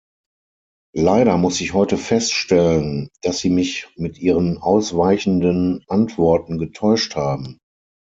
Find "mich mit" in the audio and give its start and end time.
3.51-4.17